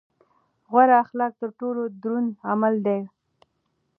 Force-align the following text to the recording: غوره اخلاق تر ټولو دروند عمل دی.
غوره 0.71 0.95
اخلاق 1.03 1.33
تر 1.41 1.49
ټولو 1.59 1.81
دروند 2.01 2.31
عمل 2.51 2.75
دی. 2.85 2.99